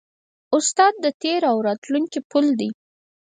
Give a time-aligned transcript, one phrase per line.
[0.57, 2.69] استاد د تېر او راتلونکي پل دی.